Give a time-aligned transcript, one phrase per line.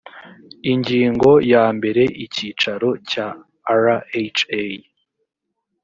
[0.71, 3.27] ingingo ya mbere icyicaro cya
[3.81, 3.97] rha